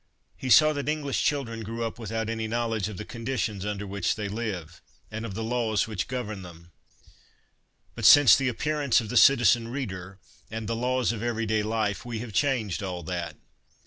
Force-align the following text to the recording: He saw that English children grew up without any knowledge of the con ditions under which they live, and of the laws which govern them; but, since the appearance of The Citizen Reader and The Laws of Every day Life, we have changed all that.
He 0.35 0.49
saw 0.49 0.73
that 0.73 0.89
English 0.89 1.23
children 1.23 1.61
grew 1.61 1.83
up 1.85 1.99
without 1.99 2.27
any 2.27 2.47
knowledge 2.47 2.89
of 2.89 2.97
the 2.97 3.05
con 3.05 3.23
ditions 3.23 3.63
under 3.67 3.85
which 3.85 4.15
they 4.15 4.27
live, 4.27 4.81
and 5.11 5.27
of 5.27 5.35
the 5.35 5.43
laws 5.43 5.87
which 5.87 6.07
govern 6.07 6.41
them; 6.41 6.71
but, 7.93 8.05
since 8.05 8.35
the 8.35 8.47
appearance 8.47 8.99
of 8.99 9.09
The 9.09 9.15
Citizen 9.17 9.67
Reader 9.67 10.17
and 10.49 10.65
The 10.67 10.75
Laws 10.75 11.11
of 11.11 11.21
Every 11.21 11.45
day 11.45 11.61
Life, 11.61 12.03
we 12.03 12.17
have 12.17 12.33
changed 12.33 12.81
all 12.81 13.03
that. 13.03 13.35